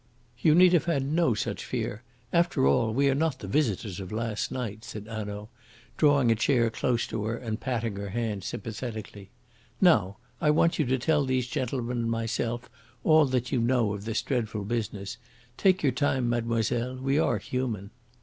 "You 0.39 0.55
need 0.55 0.73
have 0.73 0.85
had 0.85 1.05
no 1.05 1.35
such 1.35 1.63
fear. 1.63 2.01
After 2.33 2.65
all, 2.65 2.91
we 2.91 3.07
are 3.07 3.13
not 3.13 3.37
the 3.37 3.45
visitors 3.47 3.99
of 3.99 4.11
last 4.11 4.51
night," 4.51 4.83
said 4.83 5.05
Hanaud, 5.05 5.49
drawing 5.95 6.31
a 6.31 6.35
chair 6.35 6.71
close 6.71 7.05
to 7.05 7.23
her 7.25 7.37
and 7.37 7.59
patting 7.59 7.97
her 7.97 8.09
hand 8.09 8.43
sympathetically. 8.43 9.29
"Now, 9.79 10.17
I 10.41 10.49
want 10.49 10.79
you 10.79 10.85
to 10.87 10.97
tell 10.97 11.23
these 11.23 11.45
gentlemen 11.45 11.99
and 11.99 12.09
myself 12.09 12.67
all 13.03 13.27
that 13.27 13.51
you 13.51 13.59
know 13.61 13.93
of 13.93 14.05
this 14.05 14.23
dreadful 14.23 14.63
business. 14.63 15.17
Take 15.55 15.83
your 15.83 15.91
time, 15.91 16.27
mademoiselle! 16.27 16.95
We 16.95 17.19
are 17.19 17.37
human." 17.37 17.91